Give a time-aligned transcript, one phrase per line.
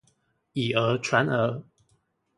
[0.53, 1.63] 以訛傳訛